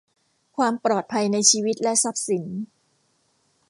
[0.57, 2.43] ความปลอดภัยในชีวิตและทรัพย์สิน